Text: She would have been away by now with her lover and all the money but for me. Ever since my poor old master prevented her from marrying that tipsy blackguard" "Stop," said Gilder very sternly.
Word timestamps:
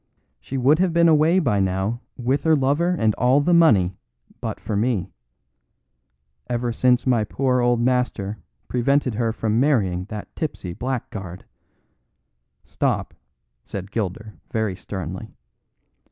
She 0.39 0.57
would 0.57 0.79
have 0.79 0.93
been 0.93 1.07
away 1.07 1.37
by 1.37 1.59
now 1.59 2.01
with 2.17 2.43
her 2.43 2.55
lover 2.55 2.95
and 2.97 3.13
all 3.19 3.39
the 3.39 3.53
money 3.53 3.95
but 4.39 4.59
for 4.59 4.75
me. 4.75 5.11
Ever 6.49 6.73
since 6.73 7.05
my 7.05 7.23
poor 7.23 7.59
old 7.59 7.79
master 7.79 8.39
prevented 8.67 9.13
her 9.13 9.31
from 9.31 9.59
marrying 9.59 10.05
that 10.05 10.35
tipsy 10.35 10.73
blackguard" 10.73 11.45
"Stop," 12.73 13.13
said 13.63 13.91
Gilder 13.91 14.33
very 14.51 14.75
sternly. 14.75 15.35